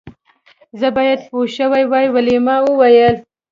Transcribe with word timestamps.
زه 0.79 0.87
باید 0.97 1.19
پوه 1.29 1.45
شوې 1.55 1.83
وای 1.91 2.05
ویلما 2.13 2.57
وویل 2.63 3.15